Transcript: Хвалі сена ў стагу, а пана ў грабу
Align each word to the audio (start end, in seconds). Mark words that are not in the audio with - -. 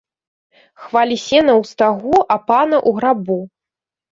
Хвалі 0.85 1.17
сена 1.25 1.53
ў 1.61 1.73
стагу, 1.73 2.15
а 2.25 2.35
пана 2.49 2.77
ў 2.89 2.91
грабу 2.99 3.39